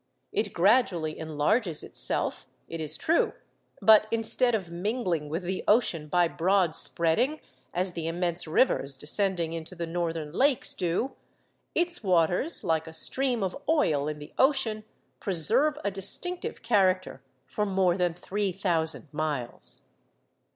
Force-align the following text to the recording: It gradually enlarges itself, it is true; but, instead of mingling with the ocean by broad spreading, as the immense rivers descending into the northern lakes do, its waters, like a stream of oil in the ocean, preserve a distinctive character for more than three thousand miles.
It 0.31 0.51
gradually 0.51 1.15
enlarges 1.19 1.83
itself, 1.83 2.47
it 2.67 2.81
is 2.81 2.97
true; 2.97 3.33
but, 3.83 4.07
instead 4.09 4.55
of 4.55 4.71
mingling 4.71 5.29
with 5.29 5.43
the 5.43 5.63
ocean 5.67 6.07
by 6.07 6.27
broad 6.27 6.73
spreading, 6.73 7.39
as 7.71 7.91
the 7.91 8.07
immense 8.07 8.47
rivers 8.47 8.97
descending 8.97 9.53
into 9.53 9.75
the 9.75 9.85
northern 9.85 10.31
lakes 10.31 10.73
do, 10.73 11.11
its 11.75 12.01
waters, 12.03 12.63
like 12.63 12.87
a 12.87 12.95
stream 12.95 13.43
of 13.43 13.55
oil 13.69 14.07
in 14.07 14.17
the 14.17 14.33
ocean, 14.39 14.85
preserve 15.19 15.77
a 15.83 15.91
distinctive 15.91 16.63
character 16.63 17.21
for 17.45 17.67
more 17.67 17.95
than 17.95 18.15
three 18.15 18.51
thousand 18.51 19.07
miles. 19.13 19.81